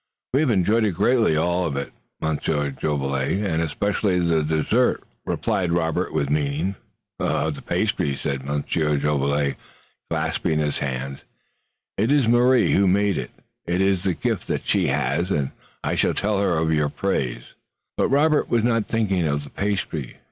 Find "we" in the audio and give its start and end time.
0.33-0.39